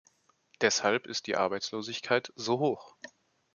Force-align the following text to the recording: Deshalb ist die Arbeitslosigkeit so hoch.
Deshalb 0.61 1.05
ist 1.05 1.27
die 1.27 1.35
Arbeitslosigkeit 1.37 2.33
so 2.35 2.57
hoch. 2.57 2.95